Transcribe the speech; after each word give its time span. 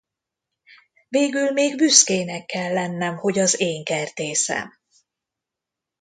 Végül 1.09 1.51
még 1.51 1.75
büszkének 1.77 2.45
kell 2.45 2.73
lennem, 2.73 3.17
hogy 3.17 3.39
az 3.39 3.59
én 3.59 3.83
kertészem! 3.83 4.71